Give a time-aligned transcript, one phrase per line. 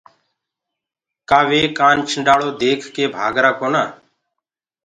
[1.29, 1.61] ڪآ وي
[2.11, 3.83] سوپيري ديک ڪي ڀآگرآ ڪونآ۔